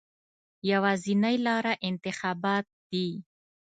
[0.71, 3.07] یوازینۍ لاره انتخابات دي.